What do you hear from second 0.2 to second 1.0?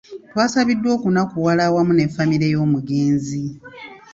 Twasabiddwa